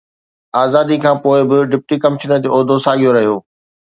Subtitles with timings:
[0.61, 3.35] آزاديءَ کان پوءِ به ڊپٽي ڪمشنر جو عهدو ساڳيو رهيو